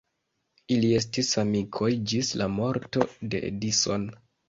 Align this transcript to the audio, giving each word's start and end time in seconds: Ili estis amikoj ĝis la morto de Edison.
Ili 0.75 0.89
estis 1.01 1.29
amikoj 1.43 1.91
ĝis 2.15 2.35
la 2.43 2.51
morto 2.59 3.09
de 3.33 3.47
Edison. 3.55 4.15